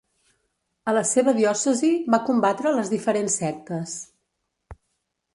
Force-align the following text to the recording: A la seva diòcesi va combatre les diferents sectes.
A 0.91 0.93
la 0.97 1.01
seva 1.09 1.33
diòcesi 1.39 1.91
va 2.13 2.19
combatre 2.29 2.71
les 2.77 2.89
diferents 2.93 3.35
sectes. 3.43 3.93